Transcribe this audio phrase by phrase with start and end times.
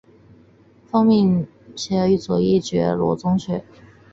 [0.89, 1.45] 奉命
[1.75, 3.63] 稽查右翼觉罗宗学。